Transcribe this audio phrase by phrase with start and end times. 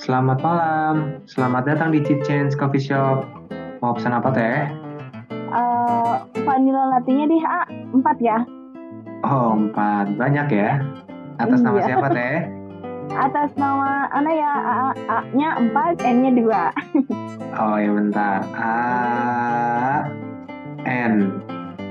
[0.00, 3.28] Selamat malam, selamat datang di Cheat Change Coffee Shop.
[3.84, 4.64] Mau pesan apa teh?
[5.52, 7.68] Eh, vanilla latte-nya deh, A.
[7.92, 8.48] Empat ya.
[9.28, 10.16] Oh, empat.
[10.16, 10.80] Banyak ya?
[11.36, 11.86] Atas nama Iya.
[11.92, 12.36] siapa teh?
[13.28, 14.76] Atas nama Ana ya, A,
[15.12, 16.64] A-nya empat, N-nya dua.
[17.60, 18.40] Oh ya bentar.
[18.56, 18.72] A
[20.88, 21.44] N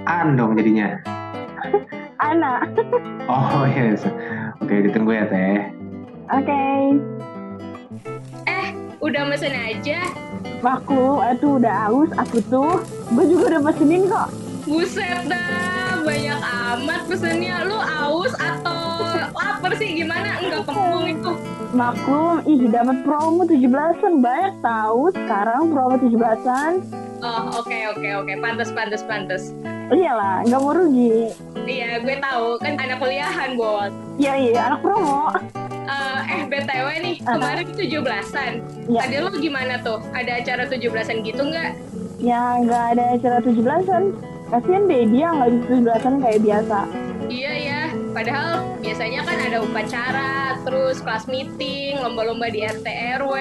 [0.09, 0.97] An dong jadinya.
[2.17, 2.65] Ana.
[3.29, 4.01] Oh yes.
[4.73, 5.69] Oke ditunggu ya teh.
[6.33, 6.65] Oke.
[9.05, 10.01] Udah mesen aja.
[10.65, 12.81] Aku, aduh udah haus aku tuh.
[13.13, 14.33] Gue juga udah pesenin kok.
[14.65, 17.69] Buset dah, banyak amat pesennya.
[17.69, 18.97] Lu aus atau
[19.37, 19.93] lapar sih?
[19.93, 20.41] Gimana?
[20.41, 21.31] Enggak kembung itu.
[21.77, 24.25] Maklum, ih dapat promo 17-an.
[24.25, 26.81] Banyak tahu sekarang promo 17-an.
[27.21, 28.33] Oh, oke oke oke.
[28.41, 29.53] Pantes pantes pantes.
[29.91, 31.33] Iyalah, nggak mau rugi.
[31.63, 33.91] Iya, gue tahu kan anak kuliahan, Bos.
[34.15, 35.31] Iya, iya, anak promo.
[35.83, 37.35] Eh, eh BTW nih, Aha.
[37.35, 38.53] kemarin 17-an.
[38.87, 38.99] Iya.
[39.03, 39.99] Ada lu gimana tuh?
[40.15, 41.71] Ada acara 17-an gitu nggak?
[42.23, 44.03] Ya, nggak ada acara 17-an.
[44.47, 46.79] Kasian deh, dia nggak bisa 17-an kayak biasa.
[47.31, 47.72] Iya ya,
[48.13, 52.87] padahal biasanya kan ada upacara, terus kelas meeting, lomba-lomba di RT
[53.19, 53.33] RW.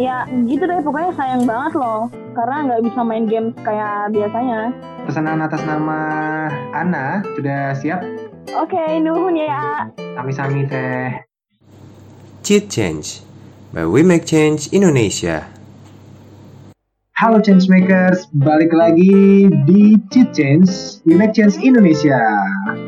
[0.00, 0.80] Ya, gitu deh.
[0.80, 2.08] Pokoknya sayang banget loh.
[2.32, 4.72] Karena nggak bisa main games kayak biasanya.
[5.04, 6.00] Pesanan atas nama
[6.72, 8.00] Ana sudah siap?
[8.56, 9.92] Oke, nuhun ya.
[10.16, 11.20] Sami-sami teh.
[12.40, 13.20] Cheat Change
[13.76, 15.57] by We Make Change Indonesia.
[17.18, 20.70] Halo Changemakers, balik lagi di Cheat Change,
[21.02, 22.14] We Make Change Indonesia.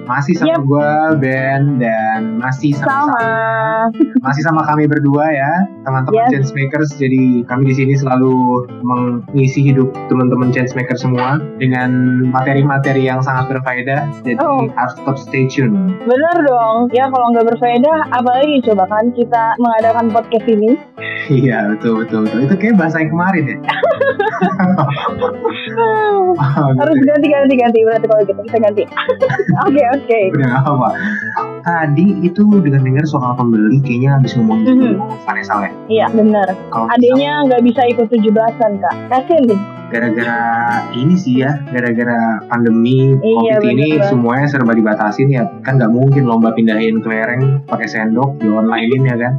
[0.07, 0.71] Masih sama Yep.
[0.71, 3.27] gua Ben dan masih sama, Sama.
[4.23, 6.47] masih sama kami berdua ya, teman-teman Yes.
[6.47, 6.95] Changemakers.
[6.95, 8.31] Jadi kami di sini selalu
[8.87, 11.91] mengisi hidup teman-teman Changemakers semua dengan
[12.31, 14.15] materi-materi yang sangat berfaedah.
[14.23, 14.71] Jadi Oh.
[14.71, 15.75] harus tetap stay tune.
[16.07, 16.87] Bener dong.
[16.95, 20.79] Ya kalau nggak berfaedah, apalagi coba kan kita mengadakan podcast ini.
[21.31, 22.39] Iya betul betul betul.
[22.43, 23.57] Itu kayak bahasa yang kemarin ya.
[26.81, 28.83] Harus ganti ganti ganti berarti kalau gitu kita ganti.
[29.67, 30.21] Oke oke.
[30.37, 30.89] Udah nggak apa.
[31.61, 34.97] Tadi itu dengan dengar soal pembeli kayaknya habis ngomong gitu
[35.29, 35.71] Vanessa ya.
[35.91, 36.07] Iya.
[36.73, 38.95] Kalau Adanya nggak bisa ikut 17-an kak.
[39.13, 39.61] Kasian deh.
[39.91, 40.39] gara-gara
[40.95, 45.51] ini sih ya, gara-gara pandemi Iya, covid ini bener semuanya serba dibatasin ya.
[45.67, 49.35] Kan nggak mungkin lomba pindahin kelereng pakai sendok di online ya kan.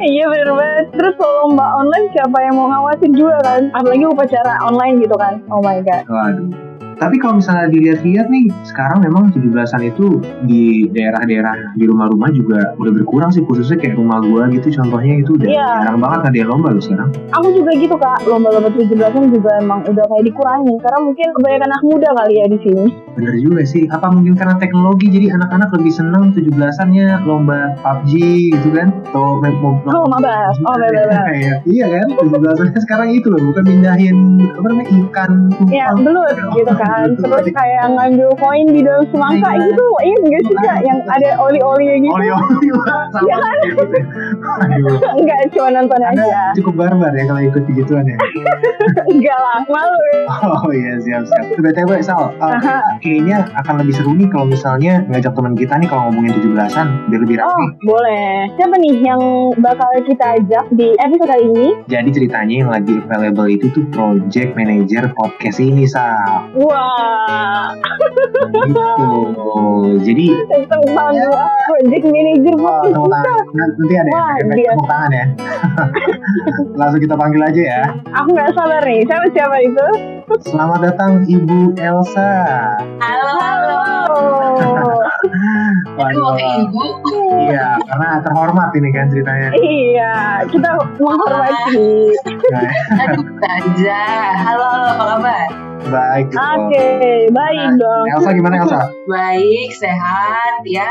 [0.00, 0.86] Iya bener banget.
[0.96, 3.62] Terus kalau lomba online siapa yang mau ngawasin juga kan?
[3.72, 5.40] Apalagi upacara online gitu kan.
[5.48, 6.02] Oh my god.
[6.08, 6.48] Waduh.
[6.94, 12.92] Tapi kalau misalnya dilihat-lihat nih, sekarang memang 17-an itu di daerah-daerah di rumah-rumah juga udah
[12.94, 15.68] berkurang sih, khususnya kayak rumah gua gitu contohnya itu udah Iya.
[15.90, 17.10] jarang banget ada yang lomba loh sekarang.
[17.34, 18.22] Aku juga gitu kak.
[18.30, 20.74] Lomba-lomba 17-an juga emang udah kayak dikurangi.
[20.78, 22.86] Karena mungkin kebanyakan anak muda kali ya di sini.
[23.14, 28.12] Bener juga sih, apa mungkin karena teknologi jadi anak-anak lebih seneng 17-annya lomba PUBG
[28.52, 28.90] gitu kan?
[29.06, 29.54] Atau main
[29.86, 30.54] Oh, mabas.
[30.60, 31.30] Oh, bener-bener.
[31.32, 32.06] Iya, iya kan?
[32.12, 34.16] 17-annya sekarang itu loh, bukan pindahin
[34.50, 35.30] apa namanya ikan
[35.68, 36.04] Ya, tumpang.
[36.04, 37.06] belut gitu kan.
[37.14, 39.62] Terus kayak ngambil koin di dalam semangka Iya.
[39.64, 39.86] gitu.
[39.96, 40.78] Iya enggak sih kak?
[40.82, 42.12] Yang ada oli-olinya gitu.
[42.12, 43.56] Oli-oli Iya kan?
[43.64, 43.82] gitu.
[45.16, 46.50] Enggak, cuma nonton aja.
[46.54, 48.18] Cukup barbar ya kalau ikut begituan ya.
[49.12, 50.22] Enggak lah, malu ya.
[50.44, 51.44] Oh iya siap siap.
[51.56, 52.34] BTW Sal.
[53.04, 57.20] Kayaknya akan lebih seru nih kalau misalnya ngajak teman kita nih kalau ngomongin 17-an biar
[57.20, 57.64] lebih Oh, rapi.
[57.84, 58.28] boleh.
[58.56, 59.20] Siapa nih yang
[59.60, 61.68] bakal kita ajak di episode kali ini?
[61.84, 66.48] Jadi ceritanya yang lagi available itu tuh project manager podcast ini Sal.
[66.56, 67.76] Wah,
[68.44, 68.88] Gitu.
[70.00, 70.80] Jadi tentang
[71.12, 73.04] gua project manager oh.
[73.04, 74.70] Nan- nanti ada Wah, efek dia.
[74.70, 75.24] tepuk tangan ya.
[76.80, 77.82] Langsung kita panggil aja ya.
[78.14, 79.04] Aku nggak sabar nih.
[79.04, 79.86] Siapa siapa itu?
[80.42, 82.32] Selamat datang Ibu Elsa.
[83.00, 83.78] Halo, halo.
[85.94, 86.84] Aduh, ibu.
[87.50, 89.50] Iya, karena terhormat ini kan ceritanya.
[89.58, 92.14] iya, kita menghormati.
[93.02, 94.02] Aduh, aja.
[94.38, 95.73] Halo, halo, apa kabar?
[95.86, 96.24] Baik.
[96.28, 96.40] gitu.
[96.40, 96.86] Oke,
[97.28, 98.04] baik Nah, dong.
[98.10, 98.80] Elsa gimana Elsa?
[99.04, 100.88] Baik, sehat, ya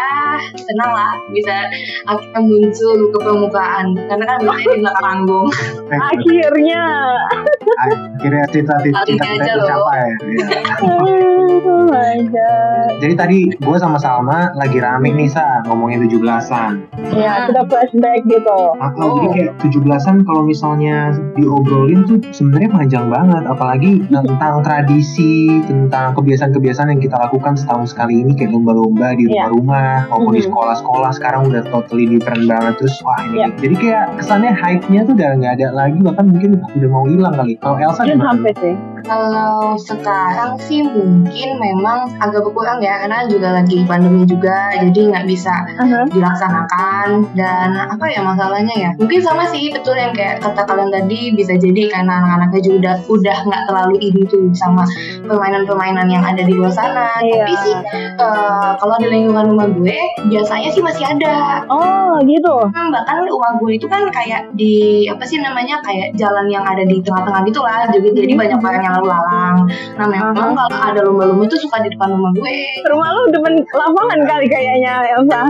[0.54, 1.66] senang lah bisa
[2.06, 5.48] akhirnya muncul ke permukaan karena kan biasanya di belakang panggung.
[5.90, 6.84] Akhirnya.
[8.14, 10.08] Akhirnya cita-cita kita tercapai.
[10.34, 10.62] Iya.
[11.64, 12.90] Oh my god.
[13.00, 16.74] Jadi tadi gue sama Salma lagi rame nih sa ngomongin 17-an.
[17.12, 18.60] Ya, kita flashback gitu.
[18.78, 19.16] Ah, ah, Oh.
[19.16, 23.44] Jadi kayak 17-an kalau misalnya diobrolin tuh sebenarnya panjang banget.
[23.46, 24.82] Apalagi tentang tradisi,
[25.64, 29.48] tentang kebiasaan-kebiasaan yang kita lakukan setahun sekali ini kayak lomba-lomba di Iya.
[29.50, 30.48] rumah-rumah maupun di Mhm.
[30.52, 32.74] sekolah-sekolah sekarang udah totally different banget.
[32.78, 33.48] Terus wah ini Iya.
[33.58, 37.54] jadi kayak kesannya hype-nya tuh udah nggak ada lagi bahkan mungkin udah mau hilang kali.
[37.58, 38.24] Kalau Elsa gimana?
[38.32, 38.76] sampai sih.
[39.04, 45.26] Kalau sekarang sih mungkin memang agak berkurang ya karena juga lagi pandemi juga jadi nggak
[45.28, 46.08] bisa Aha.
[46.08, 51.36] dilaksanakan dan apa ya masalahnya ya mungkin sama sih betul yang kayak kata kalian tadi
[51.36, 54.84] bisa jadi karena anak-anaknya juga udah udah nggak terlalu ini tuh sama
[55.26, 57.44] permainan-permainan yang ada di luar sana Iya.
[57.44, 57.76] tapi sih
[58.20, 59.98] eh, kalau di lingkungan rumah gue
[60.28, 62.56] biasanya sih masih ada Oh gitu.
[62.70, 66.86] Hmm, bahkan rumah gue itu kan kayak di apa sih namanya kayak jalan yang ada
[66.86, 69.58] di tengah-tengah gitu lah jadi jadi banyak orang yang lalu lalang
[69.96, 70.54] nah memang Aha.
[70.60, 74.94] kalau ada lomba-lomba itu suka di depan rumah gue Rumah lu depan lapangan kali kayaknya
[75.12, 75.42] Elsa.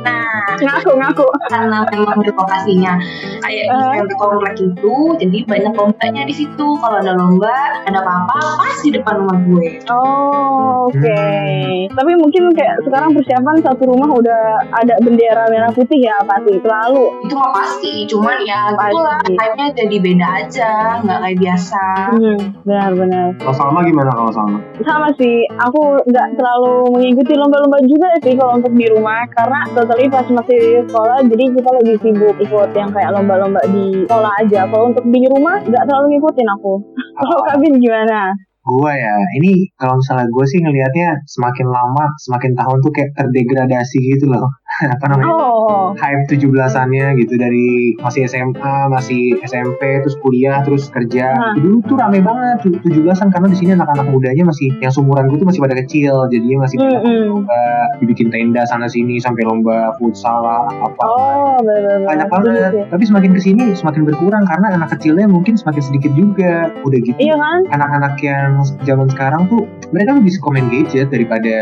[0.00, 1.26] nah Ngaku ngaku.
[1.48, 2.94] karena memang di lokasinya
[3.40, 3.92] kayak di Eh.
[3.94, 7.54] center komplek itu jadi banyak lombanya di situ kalau ada lomba
[7.84, 10.98] ada apa-apa pas di depan rumah gue Oh, oke.
[10.98, 11.88] Hmm.
[11.90, 14.42] Tapi mungkin kayak sekarang persiapan satu rumah udah
[14.72, 17.04] ada bendera merah putih ya pasti selalu.
[17.22, 18.90] itu mah pasti cuman ya Pasti.
[18.90, 23.26] itulah hype-nya jadi beda aja nggak kayak biasa Hmm, benar-benar.
[23.40, 24.58] Kalau Salma gimana kalau Salma?
[24.82, 30.06] Sama sih, aku nggak terlalu mengikuti lomba-lomba juga sih kalau untuk di rumah karena totally
[30.10, 34.66] pas masih sekolah jadi kita lebih sibuk ikut yang kayak lomba-lomba di sekolah aja.
[34.68, 36.72] Kalau untuk di rumah nggak terlalu ngikutin aku.
[37.18, 38.34] Kalau Ah, Kabin gimana?
[38.64, 43.98] Gua ya, ini kalau misalnya gue sih ngelihatnya semakin lama, semakin tahun tuh kayak terdegradasi
[44.16, 44.48] gitu loh.
[44.94, 45.30] Apa namanya?
[45.30, 51.30] Oh, hype 17-annya gitu dari masih SMA, masih SMP, terus kuliah, terus kerja.
[51.32, 51.54] Nah.
[51.54, 55.38] Dulu tuh rame banget tuh 17-an karena di sini anak-anak mudanya masih yang seumuran gue
[55.38, 57.26] tuh masih pada kecil, jadinya masih banyak Mm-mm.
[57.30, 57.62] lomba
[57.98, 61.02] dibikin tenda sana sini sampai lomba futsal apa.
[61.04, 61.56] oh.
[62.04, 62.70] Banyak banget.
[62.90, 66.68] Tapi semakin ke sini semakin berkurang karena anak kecilnya mungkin semakin sedikit juga.
[66.82, 67.60] Udah gitu Iya kan?
[67.70, 68.50] anak-anak yang
[68.84, 71.54] zaman sekarang tuh mereka lebih suka main gadget daripada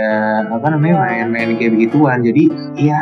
[0.49, 1.03] apa namanya Iya.
[1.29, 2.45] main-main kayak begituan jadi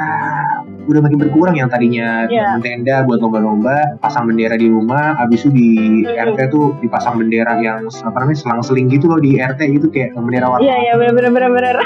[0.07, 2.43] ya udah makin berkurang yang tadinya Iya.
[2.51, 5.69] bangun tenda buat lomba-lomba pasang bendera di rumah habis itu di
[6.03, 6.19] Mhm.
[6.29, 10.47] RT tuh dipasang bendera yang apa namanya selang-seling gitu loh di RT gitu kayak bendera
[10.49, 11.77] warna Iya, iya benar-benar benar-benar.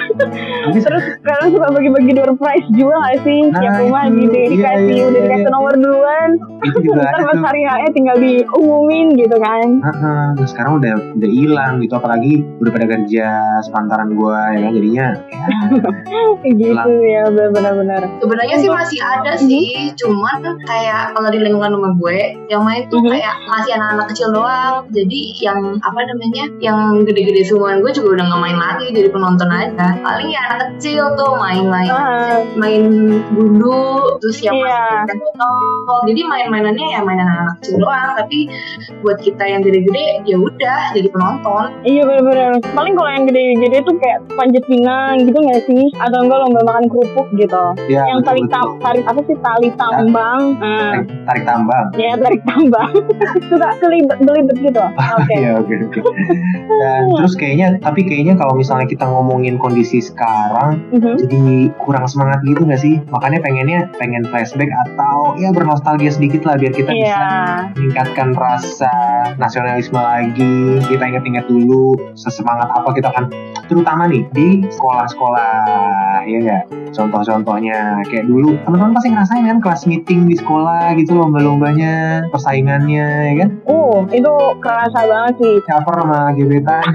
[0.65, 3.41] Tapi Terus kalian suka bagi-bagi door prize juga gak sih?
[3.47, 4.17] Nah, Tiap rumah itu.
[4.19, 5.27] gitu Iya, dikasih iya, udah iya.
[5.27, 6.31] dikasih nomor duluan.
[6.65, 9.67] itu juga Ntar pas hari HE tinggal diumumin gitu kan.
[9.81, 13.27] Heeh, terus sekarang udah udah hilang gitu apalagi udah pada kerja
[13.61, 15.07] sepantaran gua ya kan jadinya
[16.09, 18.03] ya, gitu ya benar-benar.
[18.17, 23.01] Sebenarnya sih masih ada sih, cuman kayak kalau di lingkungan rumah gue yang main tuh
[23.01, 23.11] Mhm.
[23.11, 24.87] kayak masih anak-anak kecil doang.
[24.91, 29.49] Jadi yang apa namanya, yang gede-gede seumuran gue juga udah nggak main lagi, jadi penonton
[29.49, 29.87] aja.
[30.01, 32.83] Paling ya anak kecil tuh main-main, Ah, main
[33.31, 33.81] gundu,
[34.19, 35.05] terus yang Iya.
[35.05, 35.99] masih botol.
[36.05, 38.11] Jadi main-mainannya ya main anak-anak kecil doang.
[38.17, 38.39] Tapi
[39.01, 41.67] buat kita yang gede-gede ya udah jadi penonton.
[41.85, 42.53] iya benar-benar.
[42.73, 45.85] Paling kalau yang gede-gede tuh kayak panjat pinang gitu nggak sih?
[45.97, 47.63] Atau enggak lomba makan kerupuk gitu.
[47.87, 48.67] ya yang betul, tali betul.
[48.79, 50.43] Tali apa sih tali tambang?
[50.59, 52.91] Ah, tarik, tarik tambang ya tarik tambang.
[53.49, 54.83] Suka kelibet belibet gitu.
[54.83, 55.35] Oke.
[55.35, 56.01] Iya oke oke.
[56.71, 61.15] Dan terus kayaknya tapi kayaknya kalau misalnya kita ngomongin kondisi sekarang Mhm.
[61.21, 61.43] jadi
[61.77, 62.99] kurang semangat gitu nggak sih?
[63.09, 67.03] Makanya pengennya pengen flashback atau ya bernostalgia sedikit lah biar kita Iya.
[67.05, 67.29] bisa
[67.75, 68.93] meningkatkan rasa
[69.41, 70.81] nasionalisme lagi.
[70.85, 73.25] Kita ingat-ingat dulu sesemangat apa kita kan
[73.65, 75.57] terutama nih di sekolah-sekolah
[76.29, 76.65] ya nggak?
[76.95, 83.35] Contoh-contohnya kayak dulu teman-teman pasti ngerasain kan kelas meeting di sekolah gitu lomba-lombanya persaingannya ya
[83.45, 83.51] kan?
[83.67, 84.33] Oh, itu
[84.63, 85.55] kerasa banget sih.
[85.67, 86.87] Caper sama gebetan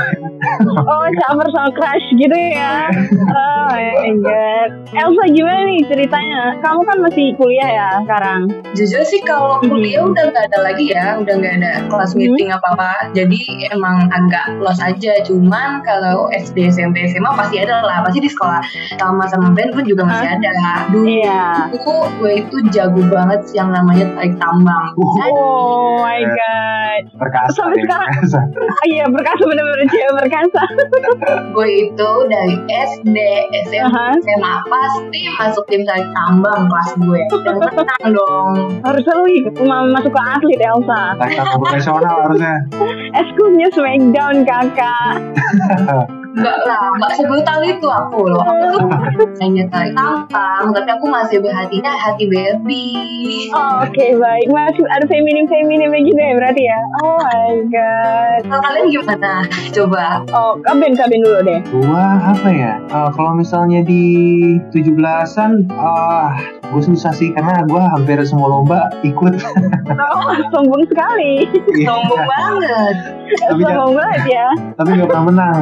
[0.63, 2.87] Oh, caper sama crush gitu ya.
[3.27, 4.69] Oh my god.
[4.91, 6.41] Elsa gimana nih ceritanya?
[6.59, 8.41] Kamu kan masih kuliah ya sekarang?
[8.75, 12.11] Jujur sih kalau kuliah udah nggak ada lagi ya, udah nggak ada kelas.
[12.19, 12.91] Meeting apa apa.
[13.11, 13.39] Jadi
[13.71, 15.13] emang agak los aja.
[15.23, 18.03] Cuman kalau SD, SMP, SMA pasti ada lah.
[18.03, 18.59] Pasti di sekolah
[18.95, 20.51] sama sama band pun juga masih ada.
[20.89, 21.71] Dulu Iya.
[21.71, 24.91] itu gue itu jago banget yang namanya tarik tambang.
[24.97, 27.01] Oh my god.
[27.15, 28.09] perkasa Sampai ya, sekarang.
[28.11, 28.39] perkasa.
[28.59, 30.63] Ah, iya berkasa bener-bener cewek berkasa.
[31.51, 33.17] Gue itu dari SD,
[33.65, 34.05] SMP, Aha.
[34.17, 37.21] SMA pasti masuk tim tarik tambang kelas gue.
[37.41, 38.53] Dan menang dong.
[38.83, 39.25] Harusnya lu
[39.89, 41.01] masuk ke atlet Elsa.
[41.15, 42.55] tarik tambang profesional harusnya
[43.13, 45.13] Eskulnya Smackdown kakak.
[46.29, 48.43] Enggak lah, enggak sebrutal itu aku loh.
[48.45, 48.87] Aku tuh
[49.41, 52.87] hanya tarik tambang, tapi aku masih berhatinya hati baby.
[53.49, 54.45] Oh, Oke baik.
[54.53, 56.79] Masih ada feminim feminim gitu ya berarti ya.
[57.01, 58.39] Oh my god.
[58.45, 59.33] Kalau kalian gimana?
[59.73, 60.21] Coba.
[60.29, 61.59] Oh kabin kabin dulu deh.
[61.73, 62.77] Gua apa ya?
[62.77, 64.05] Eh, kalau misalnya di
[64.69, 66.37] 17-an, ah,
[66.69, 69.41] gue susah sih karena gua hampir semua lomba ikut.
[69.89, 71.49] Oh sombong sekali.
[71.73, 72.95] Iya, Sombong banget.
[73.41, 74.47] tapi, sombong banget ya.
[74.75, 75.57] tapi gak pernah menang.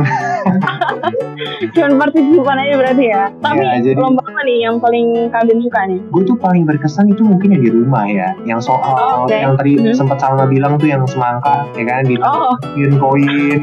[1.69, 3.23] Cuman partisipan aja berarti ya.
[3.37, 5.99] Tapi Ya, jadi- lomba apa nih yang paling kalian suka nih?
[6.03, 9.33] gue tuh paling berkesan itu mungkin yang di rumah ya yang soal Oh, oke.
[9.33, 9.93] yang tadi Mhm.
[9.93, 12.53] sempat Salma bilang tuh yang semangka ya kan di Oh.
[12.97, 13.59] koin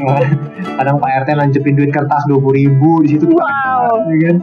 [0.75, 4.03] kadang Pak RT nancepin duit kertas dua puluh ribu di situ Wow.
[4.05, 4.35] ya kan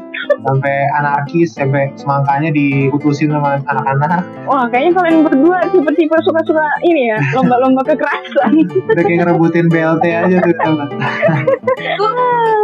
[0.43, 7.19] sampai anarkis sampai semangkanya diputusin sama anak-anak Wah, kayaknya kalian berdua tipe-tipe suka-suka ini ya,
[7.33, 8.53] lomba-lomba kekerasan.
[8.85, 10.55] udah kayak ngerebutin BLT aja tuh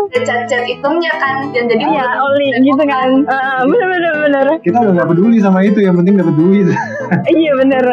[0.09, 3.09] Ada cat-cat hitamnya kan dan jadi Iya, oli gitu kan.
[3.25, 4.47] Ah, bener-bener bener.
[4.61, 6.67] kita udah gak peduli sama itu yang penting dapat duit
[7.27, 7.85] Iya bener.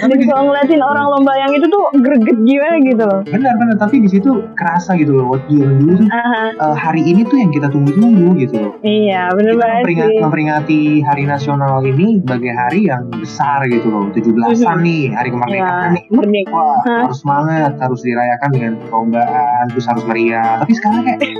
[0.00, 3.20] Dan kalau ngeliatin orang lomba yang itu tuh greget gimana gitu loh.
[3.24, 7.36] benar-benar tapi di situ kerasa gitu loh waktu zaman dulu tuh eh, hari ini tuh
[7.36, 10.20] yang kita tunggu-tunggu gitu loh iya bener kita banget memperingat- sih.
[10.20, 15.94] memperingati hari nasional ini sebagai hari yang besar gitu loh 17-an nih hari kemerdekaan Ya,
[15.94, 16.52] nih merdeka.
[16.52, 17.00] wah Hah?
[17.04, 21.20] harus semangat harus dirayakan dengan perlombaan terus harus meriah tapi sekarang kayak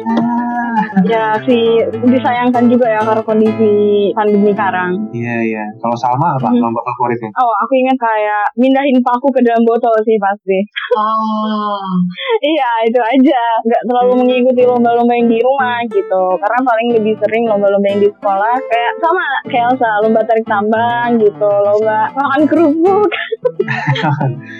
[1.04, 1.64] Ya sih
[2.02, 3.72] disayangkan juga ya karena kondisi
[4.12, 4.90] pandemi sekarang.
[5.12, 6.60] iya iya kalau Salma apa Mhm.
[6.60, 10.58] lomba favoritnya Oh, aku ingat kayak mindahin paku ke dalam botol sih pasti.
[10.94, 11.88] oh
[12.46, 13.42] iya, itu aja.
[13.62, 16.22] Nggak terlalu mengikuti lomba-lomba yang di rumah gitu.
[16.36, 18.54] Karena paling lebih sering lomba-lomba yang di sekolah.
[18.68, 21.48] Kayak sama kayak Elsa, lomba tarik tambang gitu.
[21.48, 23.08] Lomba makan kerupuk.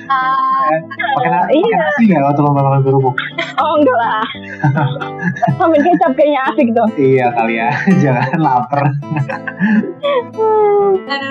[0.08, 0.73] ah,
[1.20, 1.76] pakai iya.
[1.76, 3.14] nasi nggak waktu lomba makan kerupuk
[3.54, 4.25] Oh, enggak lah.
[5.61, 6.88] Sambil kecap kayaknya asik tuh.
[6.96, 7.68] iya kali ya
[8.02, 8.82] jangan lapar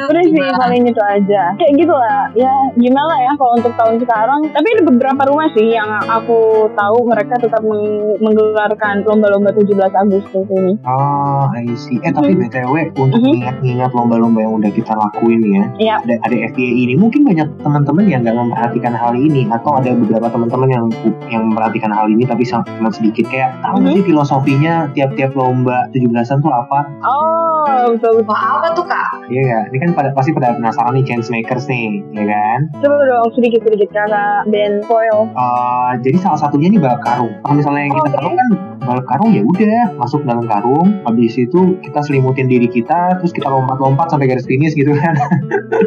[0.04, 1.44] Udah sih paling itu aja.
[1.58, 2.30] Kayak gitu lah.
[2.38, 4.42] Ya gimana ya kalau untuk tahun sekarang.
[4.52, 10.46] Tapi ada beberapa rumah sih yang aku tahu mereka tetap meng- menggelarkan lomba-lomba 17 Agustus
[10.50, 10.74] ini.
[10.84, 12.42] oh I see eh tapi Mhm.
[12.44, 13.34] btw untuk Mhm.
[13.40, 15.96] ingat-ingat lomba-lomba yang udah kita lakuin ya Iya.
[16.02, 20.28] ada ada FBA ini mungkin banyak teman-teman yang nggak memperhatikan hal ini atau ada beberapa
[20.28, 20.86] teman-teman yang
[21.28, 23.92] yang memperhatikan hal ini tapi sama cuma sedikit kayak tahu Mhm.
[23.94, 26.80] sih filosofinya tiap-tiap lomba 17-an tuh apa?
[27.02, 28.26] Oh, betul betul.
[28.26, 29.08] Wah, apa tuh kak?
[29.26, 29.64] Iya nggak?
[29.70, 32.60] Ini kan pada pasti pada penasaran nih change makers nih, ya kan?
[32.78, 35.30] Coba dong sedikit-sedikit kakak Ben Foil.
[35.30, 37.32] Eh, jadi salah satunya nih balap karung.
[37.40, 38.18] Kalau misalnya yang kita Oke.
[38.18, 38.48] tahu kan
[38.84, 43.48] balap karung ya udah masuk dalam karung, habis itu kita selimutin diri kita, terus kita
[43.48, 45.16] lompat-lompat sampai garis finish gitu kan.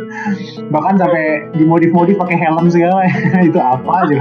[0.74, 1.24] Bahkan sampai
[1.54, 3.04] dimodif-modif pakai helm segala
[3.48, 4.18] itu apa aja?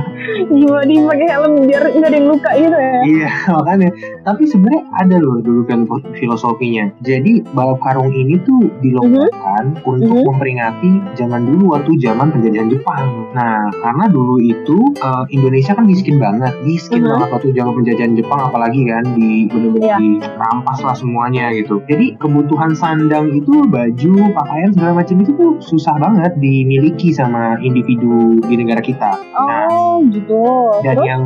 [0.52, 2.94] Dia pakai helm biar nggak ada yang luka gitu ya?
[3.06, 3.90] Iya makanya.
[4.26, 6.92] Tapi sebenarnya ada loh dulu fil- filosofinya.
[7.02, 10.26] Jadi balap karung ini tuh dilombakan untuk Mhm.
[10.28, 13.06] memperingati zaman dulu waktu zaman penjajahan Jepang.
[13.32, 17.10] Nah karena dulu itu eh, Indonesia kan miskin banget, miskin Mhm.
[17.16, 19.98] banget waktu zaman penjajahan Jepang apalagi kan di benar-benar Iya.
[20.00, 21.84] dirampas lah semuanya gitu.
[21.86, 28.40] Jadi kebutuhan sandang itu baju, pakaian segala macam itu tuh susah banget dimiliki sama individu
[28.42, 29.14] di negara kita.
[29.36, 30.42] Nah, Oh, gitu.
[30.82, 31.06] dan Terus?
[31.06, 31.24] yang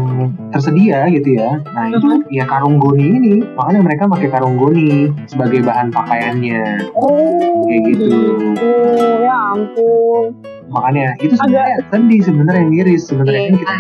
[0.50, 1.62] tersedia gitu ya.
[1.70, 6.92] Nah itu ya karung goni ini, makanya mereka pakai karung goni sebagai bahan pakaiannya.
[6.94, 8.12] Oh, Kayak gitu.
[8.58, 10.26] Oh, ya ampun.
[10.70, 13.74] Makanya itu sebenarnya sedih sebenarnya miris sebenarnya kan kita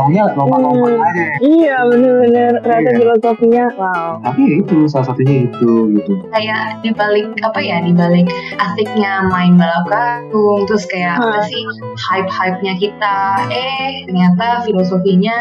[0.00, 1.04] maunya lompat-lompat Hmm.
[1.04, 1.24] aja.
[1.40, 2.52] Iya, bener-bener.
[2.60, 2.98] Ternyata Iya.
[2.98, 4.10] filosofinya, wow.
[4.22, 6.12] Tapi ya itu salah satunya itu gitu.
[6.30, 7.76] Kayak dibalik apa ya?
[7.80, 8.26] Dibalik
[8.56, 11.44] asiknya main balap karung, terus kayak apa Hah.
[11.44, 11.62] sih
[12.08, 13.16] hype-hype-nya kita?
[13.50, 15.36] Eh, ternyata filosofinya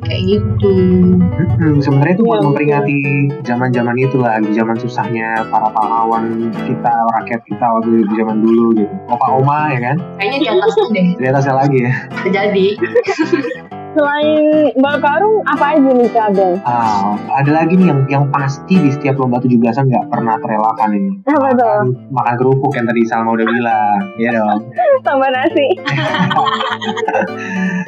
[0.00, 0.72] kayak gitu.
[1.18, 2.98] Mm-mm, sebenarnya itu buat Iya, memperingati
[3.42, 6.24] zaman-zaman itu lah, zaman susahnya para pahlawan
[6.60, 8.94] kita, rakyat kita waktu di zaman dulu gitu.
[9.08, 9.96] Opa oma ya kan?
[10.16, 11.92] Kayaknya di atas deh Di atasnya lagi ya.
[12.22, 12.66] terjadi.
[13.96, 16.36] Selain balap karung, apa aja nih Kak?
[16.64, 21.12] Ah, ada lagi nih yang yang pasti di setiap lomba 17-an nggak pernah terelakkan ini.
[21.24, 21.78] Apa tuh?
[21.88, 24.60] Makan, makan kerupuk yang tadi Salma udah bilang, ya dong.
[25.06, 25.68] Tambah nasi.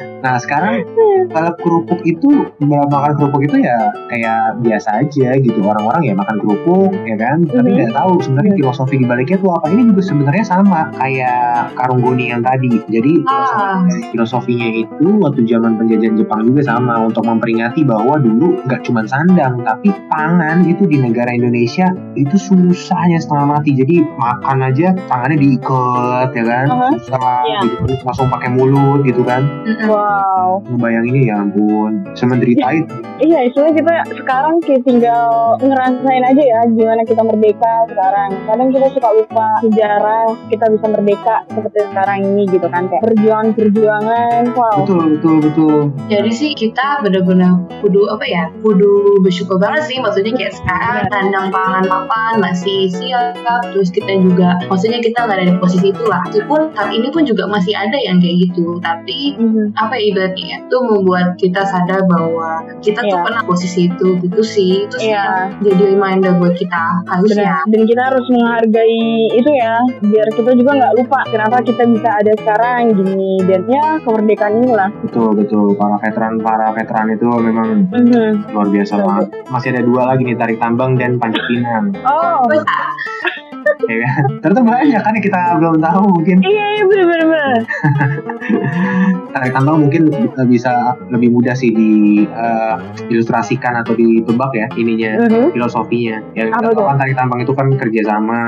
[0.21, 0.85] Nah sekarang
[1.29, 6.93] kalau kerupuk itu makan kerupuk itu ya kayak biasa aja gitu orang-orang ya makan kerupuk
[7.05, 7.75] ya kan, tapi Mhm.
[7.77, 9.65] nggak tahu sebenarnya filosofi di baliknya itu apa.
[9.67, 12.69] Ini juga sebenarnya sama kayak karung goni yang tadi.
[12.85, 13.81] Jadi Ah.
[14.11, 19.61] filosofinya itu waktu zaman penjajahan Jepang juga sama untuk memperingati bahwa dulu nggak cuma sandang
[19.61, 23.73] tapi pangan itu di negara Indonesia itu susahnya setengah mati.
[23.73, 26.87] Jadi makan aja tangannya diikat ya kan, Aha.
[26.99, 27.59] susah Iya.
[27.65, 29.41] gitu, langsung pakai mulut gitu kan.
[29.63, 29.87] Mm-mm.
[30.11, 30.59] Wow.
[30.67, 32.95] Ngebayanginnya ya ampun, semenderita itu.
[33.21, 38.29] Iya, istilahnya kita sekarang kayak tinggal ngerasain aja ya gimana kita merdeka sekarang.
[38.49, 44.41] Kadang kita suka lupa sejarah kita bisa merdeka seperti sekarang ini gitu kan kayak perjuangan-perjuangan.
[44.51, 44.83] Wow.
[44.83, 45.77] Betul betul betul.
[46.11, 48.43] Jadi sih kita bener-bener kudu apa ya?
[48.59, 49.97] Kudu bersyukur banget sih.
[50.01, 53.37] Maksudnya kayak sekarang tandang pangan papan masih siap.
[53.71, 56.19] Terus kita juga, maksudnya kita nggak ada di posisi itulah.
[56.27, 58.81] Meskipun saat ini pun juga masih ada yang kayak gitu.
[58.81, 59.77] Tapi Mhm.
[59.77, 63.23] apa ibaratnya ya, itu membuat kita sadar bahwa kita tuh Iya.
[63.23, 65.21] pernah posisi itu gitu sih itu sih Iya.
[65.21, 67.71] yang jadi reminder buat kita harusnya Benar.
[67.71, 72.31] Dan kita harus menghargai itu ya, biar kita juga nggak lupa kenapa kita bisa ada
[72.35, 73.33] sekarang gini.
[73.41, 74.89] Dan ya kemerdekaan inilah.
[75.01, 78.51] betul betul para veteran para veteran itu memang Mhm.
[78.51, 79.05] luar biasa Betul.
[79.05, 82.47] banget masih ada dua lagi nih tarik tambang dan panjat pinang Oh,
[83.83, 86.37] ya kan ternyata banyak kan yang kita belum tahu mungkin.
[86.41, 87.53] Iya iya bener-bener.
[89.31, 90.11] tarik tambang mungkin
[90.45, 90.73] bisa
[91.07, 91.91] lebih mudah sih di
[92.23, 92.75] eh,
[93.07, 95.51] ilustrasikan atau ditebak ya ininya Mhm.
[95.51, 96.17] filosofinya.
[96.33, 98.43] Ya Apa kita kan tarik tambang itu kan kerjasama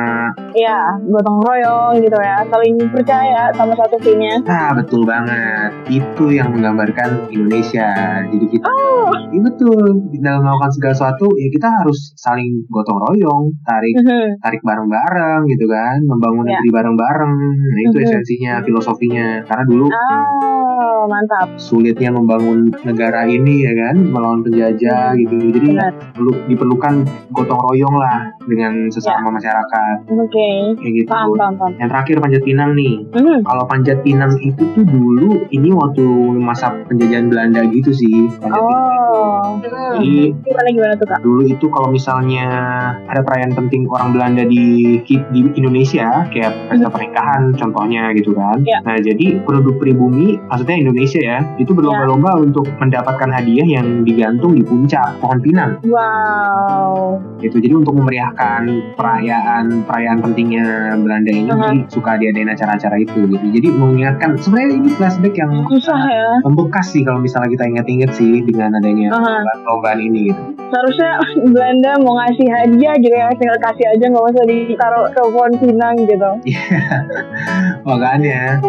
[0.54, 4.38] Iya, gotong royong gitu ya, saling percaya sama satu timnya.
[4.44, 5.70] nah betul banget.
[5.88, 7.90] Itu yang menggambarkan Indonesia.
[8.24, 9.84] Jadi kita Oh, Iya betul.
[10.16, 14.40] Dalam melakukan segala sesuatu ya kita harus saling gotong royong tarik Mhm.
[14.40, 15.03] tarik bareng-bareng
[15.46, 16.56] gitu kan membangun Ya.
[16.56, 17.34] negeri bareng-bareng
[17.66, 18.06] nah itu Mhm.
[18.06, 21.48] esensinya filosofinya karena dulu oh mantap.
[21.58, 25.92] sulitnya membangun negara ini ya kan melawan penjajah gitu jadi Benar.
[26.14, 26.94] perlu diperlukan
[27.30, 31.72] gotong royong lah dengan sesama masyarakat Oke, kayak gitu paham paham paham.
[31.76, 33.44] yang terakhir panjat pinang nih Mhm.
[33.44, 38.60] kalau panjat pinang itu tuh dulu ini waktu masa penjajahan Belanda gitu sih panjat.
[38.60, 40.00] Oh, Hmm.
[40.00, 41.20] jadi gimana gimana tuh kak?
[41.22, 42.46] dulu itu kalau misalnya
[43.06, 48.62] ada perayaan penting orang Belanda di di Indonesia kayak pesta pernikahan contohnya gitu kan.
[48.62, 48.78] Ya.
[48.86, 54.62] Nah jadi penduduk pribumi maksudnya Indonesia ya itu berlomba-lomba untuk mendapatkan hadiah yang digantung di
[54.62, 57.18] puncak pohon pinang Wow.
[57.40, 57.58] gitu.
[57.60, 61.60] Jadi untuk memeriahkan perayaan perayaan pentingnya Belanda ini Aha.
[61.72, 63.46] jadi suka diadain acara-acara itu gitu.
[63.54, 66.30] Jadi mengingatkan sebenarnya ini flashback yang Susah ya.
[66.44, 69.14] membekas sih kalau misalnya kita ingat-ingat sih dengan adanya
[69.64, 70.42] perlombaan ini gitu.
[70.74, 71.12] Seharusnya
[71.54, 74.44] Belanda mau ngasih hadiah gitu ya, tinggal kasih aja nggak usah
[74.84, 76.32] ditaruh ke pohon pinang gitu.
[77.88, 78.60] Makanya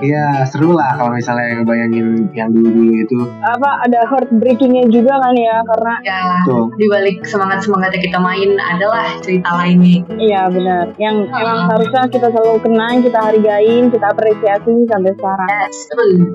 [0.00, 5.60] Iya seru lah kalau misalnya ngebayangin yang dulu-dulu itu Apa ada heartbreakingnya juga kan ya,
[5.66, 10.94] karena ya tuh di balik semangat semangatnya kita main adalah cerita lainnya iya benar.
[10.96, 11.40] Yang Ah.
[11.44, 15.48] emang harusnya kita selalu kenang, kita hargain, kita apresiasi sampai sekarang.
[15.52, 15.76] yes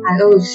[0.06, 0.46] harus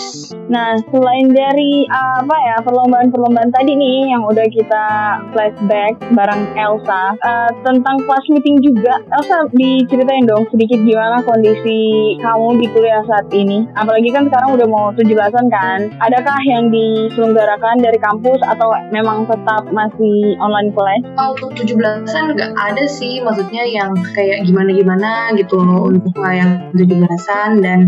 [0.50, 4.84] Nah, selain dari uh, apa ya perlombaan-perlombaan tadi nih yang udah kita
[5.30, 12.58] flashback bareng Elsa uh, tentang class meeting juga, Elsa diceritain dong sedikit gimana kondisi kamu
[12.58, 13.70] di kuliah saat ini.
[13.78, 15.78] Apalagi kan sekarang udah mau 17-an kan.
[16.02, 20.74] Adakah yang diselenggarakan dari kampus atau memang tetap masih online
[21.14, 23.22] kalau untuk 17-an nggak ada sih.
[23.22, 27.86] Maksudnya yang kayak gimana-gimana gitu untuk yang 17-an dan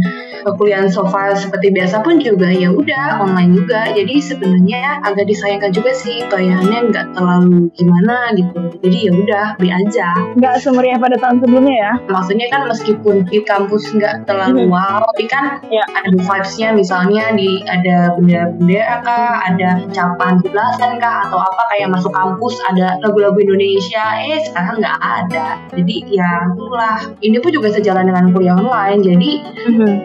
[0.58, 3.90] kuliah so far seperti biasa pun juga ya udah online juga.
[3.90, 6.22] Jadi sebenarnya agak disayangkan juga sih.
[6.30, 8.60] Perayaannya nggak terlalu gimana gitu.
[8.82, 10.10] Jadi ya udah be aja.
[10.36, 11.92] Nggak semeriah pada tahun sebelumnya ya?
[12.06, 14.70] maksudnya kan meskipun di kampus nggak terlalu Mhm.
[14.70, 15.84] wow tapi kan Ya.
[15.92, 22.10] ada vibes-nya misalnya di ada bendera-bendera kah ada ucapan belasan kah atau apa kayak masuk
[22.10, 28.06] kampus ada lagu-lagu Indonesia eh sekarang nggak ada jadi ya itulah ini pun juga sejalan
[28.06, 29.30] dengan kuliah online jadi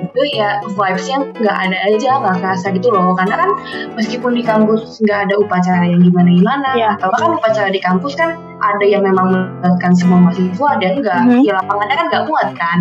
[0.08, 3.50] itu ya vibes-nya nggak ada aja nggak kerasa gitu loh karena kan
[3.94, 6.92] meskipun di kampus nggak ada upacara yang gimana-gimana Iya.
[6.98, 11.42] atau kan upacara di kampus kan ada yang memang melibatkan semua mahasiswa ada enggak Mhm.
[11.44, 12.80] ya lapangannya kan nggak muat kan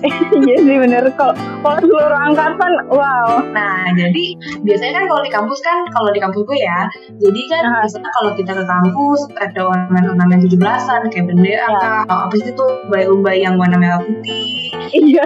[0.32, 1.12] Iya sih bener.
[1.12, 3.44] Kalau kalau seluruh angkatan, wow.
[3.52, 4.32] nah jadi
[4.64, 6.88] biasanya kan kalau di kampus kan kalau di kampus gue ya
[7.20, 7.76] jadi kan Aha.
[7.84, 11.76] biasanya kalau kita ke kampus ada ornamen-ornamen 17-an kayak bendera Ya.
[11.76, 15.20] kah atau apa sih tuh umbai-umbai yang warna merah putih Iya.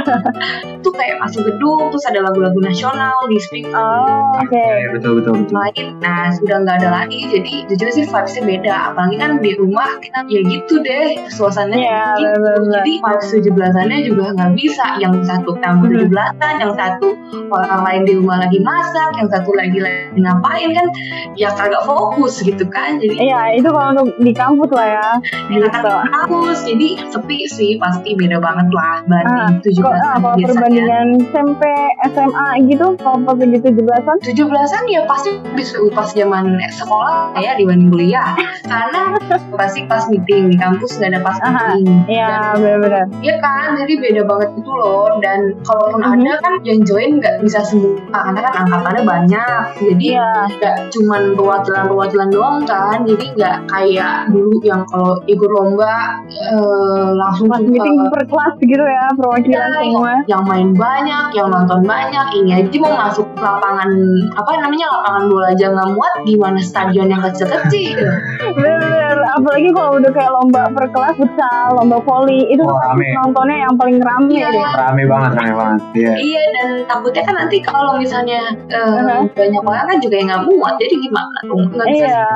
[0.75, 4.51] itu kayak masuk gedung terus ada lagu-lagu nasional di speak Oh, oke.
[4.51, 8.75] ya, betul betul betul lain nah sudah nggak ada lagi jadi jujur sih vibesnya beda
[8.91, 12.75] apalagi kan di rumah kita ya gitu deh gitu bener-bener.
[12.77, 16.11] jadi vibes 17-annya juga nggak bisa yang satu tamu Mhm.
[16.11, 17.09] 17-an yang satu
[17.47, 20.87] orang lain di rumah lagi masak yang satu lagi lagi ngapain kan
[21.35, 25.09] ya kagak fokus gitu kan jadi Iya, itu kalau untuk di kampus lah ya.
[25.47, 25.69] Gitu.
[25.71, 31.07] di kampus jadi sepi sih pasti beda banget lah Ah, banding 17-an ah, kalau perbandingan
[31.27, 31.63] SMP,
[32.07, 34.17] SMA gitu, kalau pas begitu jelasan?
[34.21, 39.15] 17-an ya pasti bisa pas zaman sekolah ya dibanding kuliah karena
[39.53, 41.77] pasti pas meeting di kampus nggak ada pas Aha.
[42.07, 43.05] Iya, benar-benar.
[43.21, 45.07] Iya kan, jadi beda banget gitu loh.
[45.19, 46.13] Dan kalaupun Mhm.
[46.17, 49.61] ada kan yang join nggak bisa semua, karena kan angkatannya banyak.
[49.79, 50.29] Jadi Iya.
[50.51, 52.99] nggak cuman perwakilan-perwakilan doang kan.
[53.05, 58.81] Jadi nggak kayak dulu yang kalau ikut lomba eh, langsung ke- meeting per kelas gitu
[58.81, 60.09] ya, perwakilan Ya, semua.
[60.09, 63.91] yang, yang main banyak, yang nonton banyak, ini aja mau masuk lapangan
[64.33, 67.99] apa namanya lapangan bola aja nggak muat, gimana stadion yang kecil-kecil?
[69.55, 73.07] Apalagi kalau udah kayak lomba per kelas, futsal, lomba voli itu Oh, rame.
[73.15, 74.51] nontonnya yang paling rame Iya.
[74.51, 74.67] deh.
[74.67, 75.81] Rame banget, rame banget.
[75.95, 76.13] Iya.
[76.19, 79.23] Iya dan takutnya kan nanti kalau misalnya eh, Uh-huh.
[79.31, 82.27] banyak orang kan juga yang nggak muat jadi gimana dong nggak bisa Iya.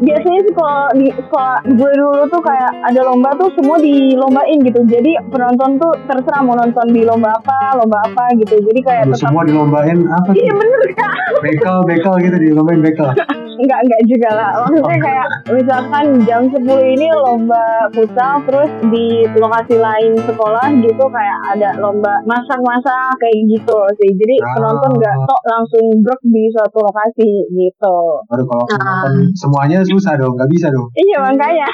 [0.00, 4.80] Biasanya sih kalau di sekolah gue dulu tuh kayak ada lomba tuh semua dilombain gitu.
[4.82, 8.58] Jadi penonton tuh terserah mau nonton di lomba apa, lomba apa gitu.
[8.58, 11.14] Jadi kayak Lu tetap semua dilombain apa Iya bener kak.
[11.38, 13.14] Bekel, bekel gitu dilombain bekel.
[13.58, 14.50] Enggak, enggak juga lah.
[14.64, 21.38] Maksudnya kayak misalkan jam 10 ini lomba futsal, terus di lokasi lain sekolah gitu kayak
[21.52, 24.10] ada lomba masak-masak kayak gitu sih.
[24.14, 24.46] Jadi Ah.
[24.54, 27.96] penonton nggak tok langsung brek di suatu lokasi gitu.
[28.26, 28.78] Baru kalau Nah.
[28.78, 30.88] nonton semuanya susah dong, nggak bisa dong.
[30.94, 31.68] Iya makanya.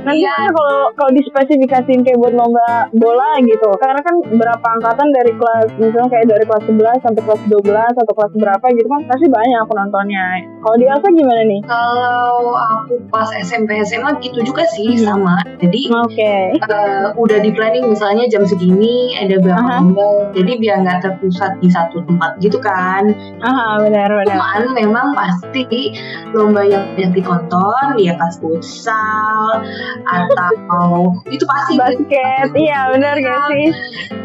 [0.00, 0.32] Nanti Iya.
[0.32, 3.68] mana kalau kalau dispesifikasiin kayak buat lomba bola gitu.
[3.76, 8.12] Karena kan berapa angkatan dari kelas misalnya kayak dari kelas 11 sampai kelas 12 atau
[8.12, 10.24] kelas berapa gitu kan pasti banyak penontonnya.
[10.60, 11.60] Kalau di Elsa gimana nih?
[11.64, 15.04] Kalau aku pas SMP SMA gitu juga sih Hmm.
[15.04, 15.36] sama.
[15.60, 16.34] Jadi Oke.
[16.56, 19.78] eh, udah di planning misalnya jam segini ada berapa Aha.
[19.84, 20.32] lomba.
[20.32, 23.12] Jadi biar nggak terpusat di satu tempat gitu kan.
[23.44, 24.36] Ah benar benar.
[24.40, 25.92] Cuman memang pasti
[26.32, 29.60] lomba yang yang ditonton ya pas futsal
[30.08, 33.68] atau itu pasti basket iya benar gak sih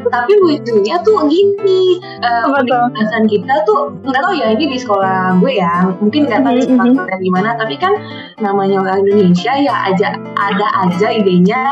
[0.06, 5.90] tapi lucunya tuh gini penindasan kita tuh nggak tahu ya ini di sekolah gue ya
[5.98, 6.98] mungkin nggak tahu mhm.
[7.02, 7.94] kalian gimana tapi kan
[8.38, 11.66] namanya orang Indonesia ya aja ada aja idenya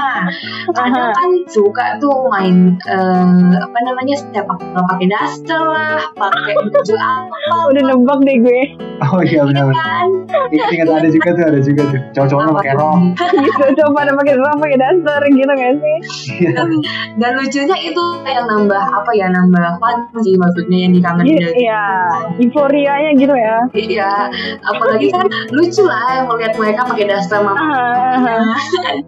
[0.67, 1.13] kadang Aha.
[1.13, 7.55] kan suka tuh main eh, apa namanya sepak bola pakai daster lah pakai baju apa
[7.69, 8.61] udah nebak deh gue
[9.03, 9.83] Oh iya benar-benar.
[9.83, 10.07] kan
[10.71, 11.99] Ingat ada juga tuh, ada juga tuh.
[12.15, 12.97] Cowok-cowoknya pakai rok.
[13.19, 15.97] gitu coba ada pakai rok pakai dasar gitu gak sih
[17.19, 21.59] dan lucunya itu yang nambah apa ya nambah fun sih maksudnya yang dikangenin Iya, dari
[21.59, 21.83] iya
[22.39, 24.11] euforianya gitu ya Iya,
[24.63, 27.82] apalagi kan lucu lah melihat mereka pakai daster sama ah.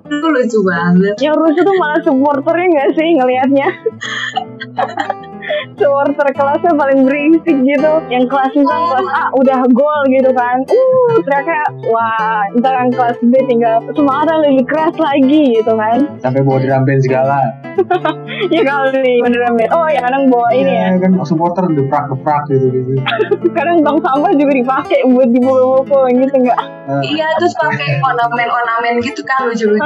[0.06, 1.16] Itu lucu banget.
[1.22, 3.68] yang rusuh tuh malah supporternya gak sih ngelihatnya
[5.74, 11.14] supporter kelasnya paling berisik gitu yang kelas misalnya kelas A udah gol gitu kan uh
[11.26, 16.58] teriaknya wah ntar yang kelas B tinggal semangat lebih keras lagi gitu kan Sampai bawa
[16.62, 17.40] drum band segala.
[18.56, 19.68] ya kali beneran Bet.
[19.70, 22.92] oh ya kadang bawa ini ya Iya kan supporter deprak-deprak gitu gitu.
[23.58, 29.50] kadang tong sampah juga dipakai buat dibobol-bobol gitu enggak Iya, terus pakai ornamen-ornamen gitu kan
[29.50, 29.82] lucu-lucu.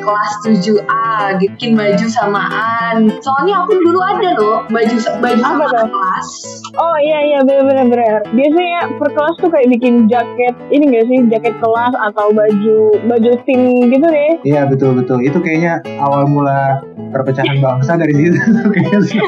[0.00, 3.12] Kelas 7A, bikin baju samaan.
[3.20, 4.85] Soalnya aku dulu ada loh baju
[5.20, 6.28] baju Apa sama kelas.
[6.76, 8.14] Oh iya iya bener bener bener.
[8.32, 13.30] Biasanya per kelas tuh kayak bikin jaket ini gak sih jaket kelas atau baju baju
[13.48, 14.32] tim gitu deh.
[14.46, 15.22] Iya betul betul.
[15.22, 18.38] Itu kayaknya awal mula perpecahan bangsa dari situ
[18.74, 19.18] kayaknya sih.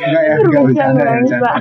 [0.00, 1.12] Enggak ya, enggak bercanda ya.
[1.22, 1.52] bercanda.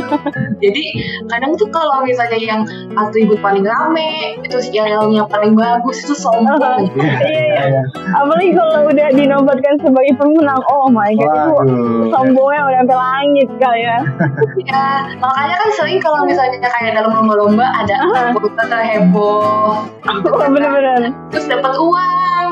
[0.64, 0.84] Jadi
[1.28, 2.62] kadang tuh kalau misalnya yang
[2.96, 6.88] atribut paling rame, terus yel-yelnya paling bagus itu sombong.
[6.96, 7.82] Iya, iya, iya.
[8.16, 10.60] Apalagi kalau udah dinobatkan sebagai pemenang.
[10.74, 13.98] Oh my god itu sombongnya udah sampai langit kali ya.
[14.66, 14.86] Ya,
[15.22, 17.94] makanya kan sering kalau misalnya kayak dalam lomba-lomba ada
[18.34, 21.14] foto heboh, gitu Oh bener-bener.
[21.30, 22.48] terus dapat uang.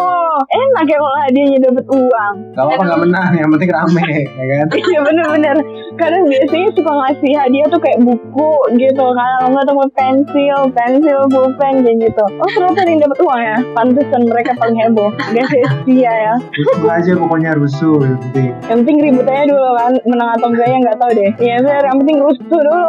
[0.00, 2.34] Oh enak ya kalau hadiahnya dapat uang.
[2.56, 4.66] Gak apa-apa gak menang, yang penting rame, ya kan?
[4.86, 5.56] Iya bener-bener.
[5.96, 9.04] Kadang biasanya suka ngasih hadiah tuh kayak buku gitu.
[9.04, 12.24] Kalau nggak tuh pensil, pensil, pulpen kayak gitu.
[12.38, 13.56] Oh ternyata ada yang dapat uang ya.
[13.72, 15.10] Pantesan mereka paling heboh.
[15.32, 16.34] Gak sia-sia ya.
[16.36, 18.50] Rusuh aja pokoknya rusuh, yang penting.
[18.68, 19.92] Yang penting ribut aja dulu kan.
[20.04, 21.30] Menang atau enggak ya nggak tahu deh.
[21.40, 21.82] Iya bener.
[21.84, 22.84] Yang penting rusuh dulu.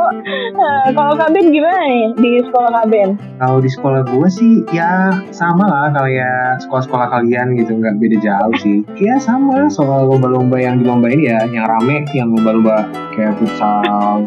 [0.58, 3.10] Nah, kalau Kaben gimana nih di sekolah Kaben?
[3.38, 8.56] Kalau di sekolah gue sih ya sama lah kayak sekolah-sekolah kalian gitu, nggak beda jauh
[8.58, 8.78] sih.
[8.98, 14.26] Ya sama soal lomba-lomba yang dilombain ya, yang rame, yang lomba-lomba kayak futsal,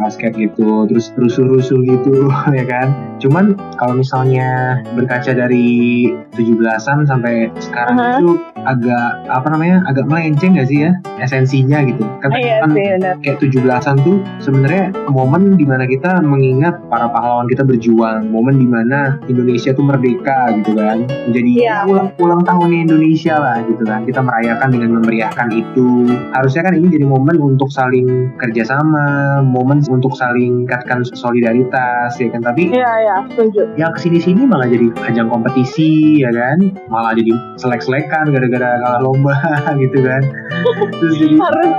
[0.00, 2.28] basket gitu, terus rusuh-rusuh gitu,
[2.58, 2.88] ya kan.
[3.20, 8.18] Cuman kalau misalnya berkaca dari 17-an sampai sekarang Aha.
[8.18, 12.04] itu agak apa namanya agak melenceng gak sih ya esensinya gitu.
[12.20, 13.14] Kan tadi Iya kan sih bener.
[13.22, 18.68] kayak 17-an tuh sebenarnya momen di mana kita mengingat para pahlawan kita berjuang, momen di
[18.68, 21.76] mana Indonesia tuh merdeka gitu kan, menjadi Iya.
[21.86, 26.10] ulang, ulang tahunnya Indonesia lah gitu kan, kita merayakan dengan memeriahkan itu.
[26.34, 32.40] Harusnya kan ini jadi momen untuk saling kerjasama, momen untuk saling tingkatkan solidaritas ya kan,
[32.40, 33.62] tapi Iya iya setuju.
[33.76, 39.36] ya ke sini-sini malah jadi ajang kompetisi ya kan, malah jadi selek-selekan gara-gara kalah lomba
[39.82, 40.24] gitu kan,
[40.98, 41.70] terus jadi Harus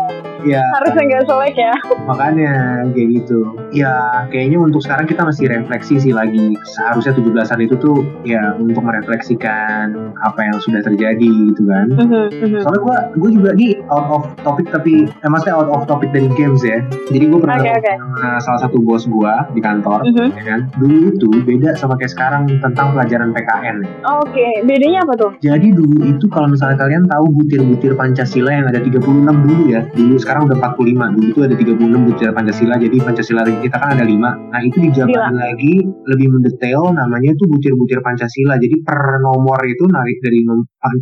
[0.46, 1.74] ya Harusnya nggak selek ya.
[2.06, 2.52] makanya
[2.88, 3.40] kayak gitu
[3.72, 3.94] ya
[4.28, 9.90] kayaknya untuk sekarang kita masih refleksi sih lagi seharusnya 17-an itu tuh ya untuk merefleksikan
[10.16, 12.60] apa yang sudah terjadi gitu kan Mhm, mhm.
[12.60, 16.30] soalnya gue gue juga nih out of topic tapi eh, maksudnya out of topic dari
[16.32, 17.74] games ya jadi gue pernah oke.
[17.82, 20.28] sama salah satu bos gue di kantor Mhm.
[20.32, 23.78] ya kan dulu itu beda sama kayak sekarang tentang pelajaran PKN
[24.16, 25.32] Oke, bedanya apa tuh?
[25.40, 29.02] jadi dulu itu kalau misalnya kalian tahu butir-butir Pancasila yang ada 36
[29.42, 33.78] dulu ya dulu sekarang udah 45 dulu itu ada 36 butir Pancasila jadi Pancasila kita
[33.80, 35.74] kan ada 5 nah itu dijabarin lagi
[36.12, 38.56] lebih mendetail namanya itu butir-butir Pancasila.
[38.58, 40.40] Jadi per nomor itu narik dari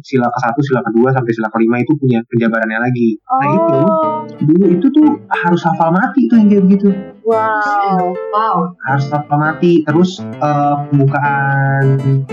[0.01, 4.15] sila ke satu sila kedua sampai sila kelima itu punya penjabarannya lagi nah itu Oh,
[4.39, 6.89] dulu itu tuh harus hafal mati tuh yang kayak begitu
[7.23, 8.11] wow.
[8.31, 8.57] Wow.
[8.83, 11.85] harus hafal mati terus eh, pembukaan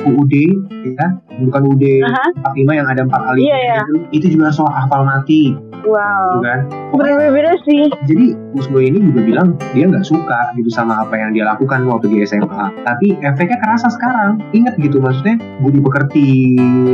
[0.03, 0.35] UUD
[0.91, 1.07] ya
[1.41, 2.25] bukan UUD Aha.
[2.55, 3.77] 45 yang ada empat kali Iya, iya.
[3.81, 6.37] itu, itu juga soal hafal mati Wow.
[6.37, 6.61] gitu kan
[6.93, 7.89] Pokoknya, Berbeda sih.
[8.05, 11.89] jadi bos gue ini juga bilang dia nggak suka gitu sama apa yang dia lakukan
[11.89, 12.45] waktu di SMA
[12.85, 16.27] tapi efeknya kerasa sekarang ingat gitu maksudnya budi pekerti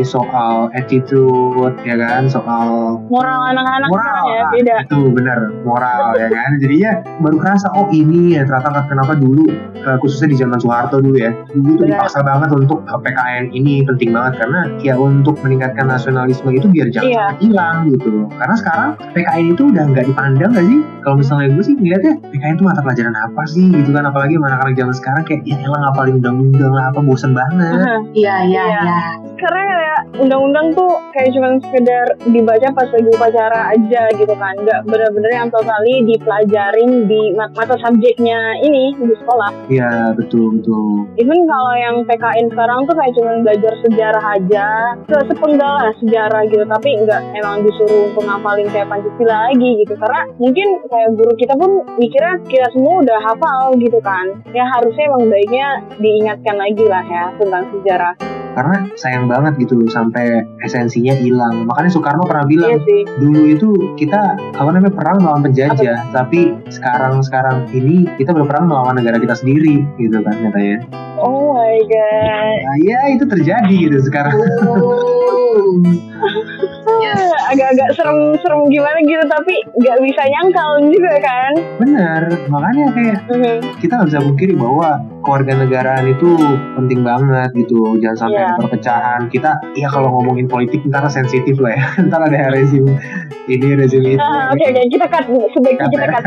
[0.05, 4.75] soal attitude ya kan soal Moral anak-anak moral ya beda.
[4.83, 9.45] itu benar moral ya kan jadinya baru kerasa oh ini ya ternyata kenapa dulu
[9.77, 14.11] eh, khususnya di zaman Soeharto dulu ya dulu tuh dipaksa banget untuk PKN ini penting
[14.11, 17.27] banget karena ya untuk meningkatkan nasionalisme itu biar jangan Iya.
[17.39, 21.75] hilang gitu karena sekarang PKN itu udah nggak dipandang gak sih kalau misalnya gue sih
[21.77, 25.41] ngeliatnya PKN itu mata pelajaran apa sih gitu kan apalagi sama anak-anak zaman sekarang kayak
[25.45, 28.03] ya elah ngapalin undang-undang lah apa bosen banget.
[28.13, 28.81] Iya, iya, Iya.
[28.83, 29.01] iya.
[29.37, 30.01] Karena kayak
[30.37, 34.55] undang-undang tuh kayak cuma sekedar dibaca pas lagi upacara aja gitu kan.
[34.61, 39.49] Nggak bener-bener yang totally dipelajarin di mat- mata subjeknya ini di sekolah.
[39.73, 44.67] iya betul betul Even kalau yang PKN sekarang tuh kayak cuma belajar sejarah aja,
[45.09, 49.95] se sepenggal lah sejarah gitu, tapi nggak emang disuruh ngapalin kayak Pancasila lagi gitu.
[49.97, 54.27] Karena mungkin kayak guru kita pun mikirnya kita semua udah hafal gitu kan.
[54.53, 58.15] Ya harusnya emang baiknya diingatkan lagi lah ya tentang sejarah.
[58.57, 60.25] Karena sayang banget gitu sampai
[60.65, 63.03] esensinya hilang makanya Soekarno pernah bilang Iya sih.
[63.21, 64.17] dulu itu kita
[64.57, 69.85] apa namanya perang melawan penjajah tapi sekarang sekarang ini kita berperang melawan negara kita sendiri
[69.97, 72.57] gitu kan katanya Oh my god.
[72.59, 74.33] nah, ya itu terjadi gitu sekarang
[74.65, 75.77] Oh.
[77.47, 81.53] Agak-agak serem-serem gimana gitu, tapi nggak bisa nyangkal juga kan.
[81.77, 83.57] bener makanya kayak Mhm.
[83.79, 84.89] kita nggak bisa pungkiri bahwa
[85.21, 86.31] kewarganegaraan itu
[86.75, 91.73] penting banget gitu jangan sampai ada perpecahan kita ya kalau ngomongin politik ntar sensitif lah
[91.73, 92.87] ya ntar ada rezim
[93.47, 96.25] ini rezim itu Ah, Oke oke kita cut sebaiknya kita cut.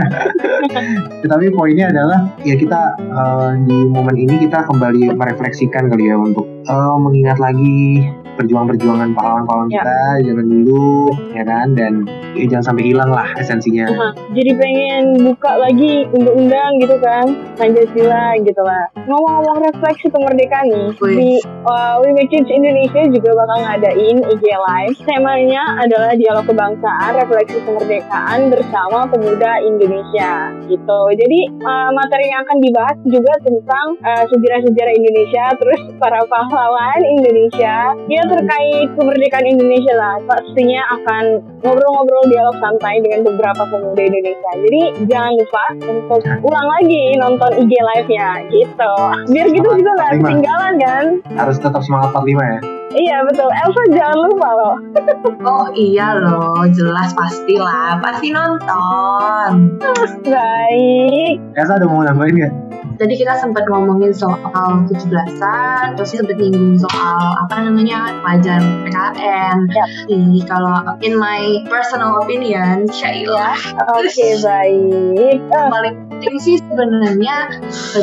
[1.30, 6.46] Tapi poinnya adalah ya kita eh, di momen ini kita kembali merefleksikan kali ya untuk
[6.64, 8.08] eh, mengingat lagi
[8.40, 9.84] perjuangan-perjuangan pahlawan-pahlawan Ya.
[9.84, 10.00] kita
[10.32, 11.94] zaman dulu ya kan dan
[12.34, 13.86] ya jangan sampai hilang lah esensinya.
[13.86, 17.26] Aha, Jadi pengen buka lagi undang-undang gitu kan
[17.60, 18.88] Pancasila gitu lah.
[19.04, 21.16] Ngomong-ngomong refleksi kemerdekaan nih Wih.
[21.20, 21.32] di
[21.68, 24.96] uh, We Make Change Indonesia juga bakal ngadain IG Live.
[25.04, 31.00] Temanya adalah dialog kebangsaan, refleksi kemerdekaan bersama pemuda Indonesia gitu.
[31.12, 37.92] Jadi uh, materi yang akan dibahas juga tentang uh, sejarah-sejarah Indonesia, terus para pahlawan Indonesia.
[38.08, 40.16] Ya terkait kemerdekaan Indonesia lah.
[40.30, 41.24] Pastinya akan
[41.66, 44.52] ngobrol-ngobrol dialog santai dengan beberapa pemuda Indonesia.
[44.56, 48.94] Jadi jangan lupa untuk ulang lagi nonton IG live-nya gitu.
[49.34, 51.06] Biar gitu juga nggak ketinggalan kan.
[51.36, 52.60] Harus tetap semangat 45 ya.
[52.90, 53.50] Iya betul.
[53.54, 54.76] Elsa jangan lupa loh.
[55.40, 59.80] Oh iya loh, jelas pastilah, pasti nonton.
[60.28, 61.40] Baik.
[61.56, 62.54] Elsa ada mau nambahin nggak?
[63.00, 69.58] Tadi kita sempat ngomongin soal 17-an, terus sempat nyinggung soal apa namanya pelajaran PKN.
[69.72, 69.88] Yap.
[70.12, 73.56] Jadi kalau in my personal opinion, Syaila,
[73.96, 75.40] Oke baik.
[75.40, 77.48] Eh, paling penting sih sebenarnya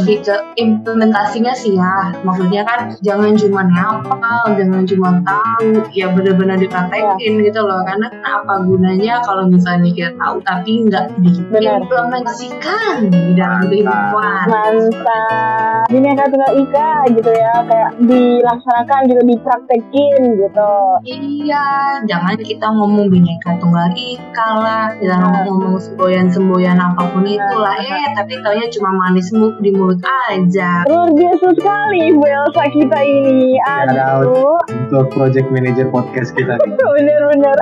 [0.00, 2.16] lebih ke implementasinya sih ya.
[2.24, 7.84] Maksudnya kan jangan cuma ngapal, jangan cuma tahu, ya benar-benar dipraktekin gitu loh.
[7.84, 14.44] Karena kan apa gunanya kalau misalnya kita tahu tapi nggak diimplementasikan di dalam kehidupan.
[14.48, 14.85] mantap.
[15.86, 17.54] Bineka Tunggal Ika gitu ya.
[17.62, 20.72] Kayak dilaksanakan gitu, dipraktekin gitu.
[21.04, 21.66] Iya,
[22.04, 28.38] jangan kita ngomong bineka tunggal ika lah, kita ngomong semboyan-semboyan apa pun itulah, eh tapi
[28.40, 30.84] taunya cuma manis mu- di mulut aja.
[30.84, 33.58] Luar biasa sekali Bu Elsa kita ini.
[33.58, 33.88] Out.
[33.88, 34.58] Aduh.
[34.68, 36.74] Untuk project manager podcast kita nih.
[36.96, 37.56] Bener-bener.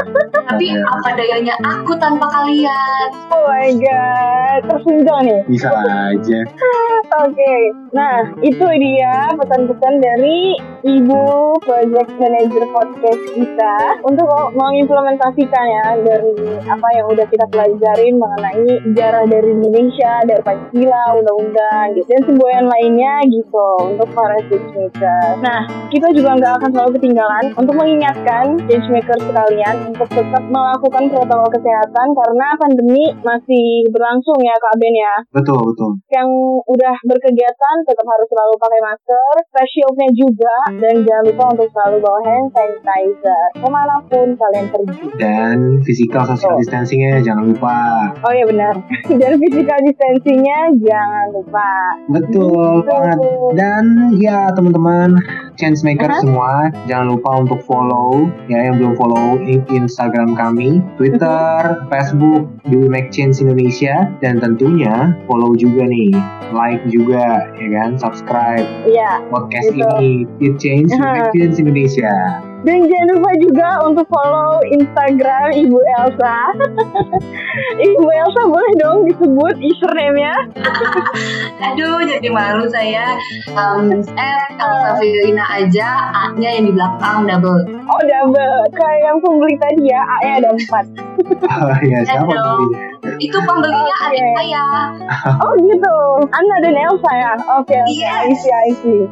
[0.44, 0.84] Tapi Iya.
[0.86, 3.08] apa dayanya aku tanpa kalian?
[3.28, 4.60] Oh my god.
[4.66, 5.40] Tersenjang nih.
[5.46, 6.38] Bisa aja.
[7.14, 7.54] Oke,
[7.94, 11.22] nah itu dia pesan-pesan dari Ibu
[11.62, 14.26] Project Manager Podcast kita untuk
[14.58, 21.94] mengimplementasikan ya dari apa yang udah kita pelajarin mengenai sejarah dari Indonesia, dari Pancasila, undang-undang,
[21.94, 25.38] gitu, dan semboyan lainnya gitu untuk para changemaker.
[25.38, 25.60] Nah,
[25.94, 32.06] kita juga nggak akan selalu ketinggalan untuk mengingatkan changemaker sekalian untuk tetap melakukan protokol kesehatan
[32.10, 35.90] karena pandemi masih berlangsung ya Kak Ben ya Betul, betul.
[36.10, 36.28] yang
[36.66, 41.96] udah berkegiatan tetap harus selalu pakai masker, face shieldnya juga, dan jangan lupa untuk selalu
[42.00, 45.06] bawa hand sanitizer ke mana pun kalian pergi.
[45.18, 46.60] Dan physical social Betul.
[46.64, 47.78] distancingnya jangan lupa.
[48.22, 48.74] Oh iya benar,
[49.20, 51.70] dan physical distancingnya jangan lupa.
[52.12, 53.18] Betul banget.
[53.58, 53.84] Dan
[54.20, 55.18] ya teman-teman,
[55.58, 56.20] chance maker Aha.
[56.22, 56.52] semua,
[56.86, 63.10] jangan lupa untuk follow ya yang belum follow in- Instagram kami, Twitter, Facebook, We Make
[63.10, 66.12] Change Indonesia, dan tentunya follow juga nih,
[66.54, 69.98] like juga ya kan, subscribe Iya, podcast Betul.
[70.00, 70.90] ini, It Change.
[70.94, 72.12] Make Change Indonesia.
[72.64, 76.36] Dan jangan lupa juga untuk follow Instagram Ibu Elsa.
[77.86, 80.34] Ibu Elsa boleh dong disebut username-nya?
[81.70, 83.20] Aduh, jadi malu saya.
[83.52, 87.62] Um, F Elsa Fiorina aja, A-nya yang di belakang double.
[87.84, 90.84] Oh double, kayak yang pembeli tadi ya, A-nya ada empat.
[91.44, 92.90] Oh ya, siapa pembelinya?
[93.16, 94.06] Itu pembelinya Oke.
[94.10, 94.64] adik saya.
[95.38, 95.96] Oh gitu,
[96.26, 97.32] Anda dan Elsa ya?
[97.54, 98.42] Oke, oke, I Yes.
[98.42, 99.02] see, I see.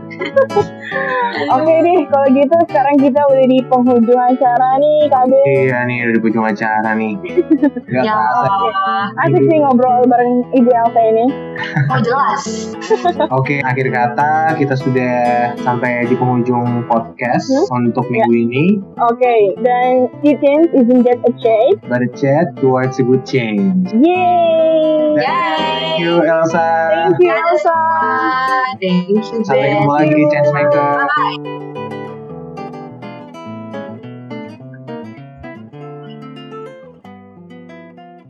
[1.49, 5.43] Oke deh, kalau gitu sekarang kita udah di penghujung acara nih, Kak Ben.
[5.47, 7.13] Iya nih, udah di ujung acara nih.
[7.93, 8.97] Gak Ya, kerasa.
[9.27, 11.27] Asik sih ngobrol bareng Ibu Elsa ini.
[11.89, 12.43] oh jelas.
[13.39, 15.15] Oke, akhir kata kita sudah
[15.61, 18.65] sampai di penghujung podcast untuk minggu ini.
[18.99, 21.79] Oke, dan Kitchen isn't just a chase.
[21.87, 23.91] But a chat towards a good change.
[23.93, 25.15] Yay!
[25.15, 26.69] Thank you, Elsa.
[27.13, 27.77] Thank you, Elsa.
[28.81, 30.89] Thank you, Sampai ketemu lagi di Chance Maker.
[31.05, 31.82] Bye.